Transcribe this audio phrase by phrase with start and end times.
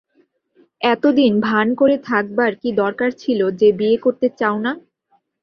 [0.81, 4.71] এতদিন ভান করে থাকবার কী দরকার ছিল যে বিয়ে করতে চাও না?